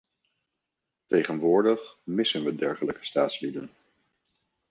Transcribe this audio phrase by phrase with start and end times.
[1.07, 3.69] Tegenwoordig missen we dergelijke staatslieden.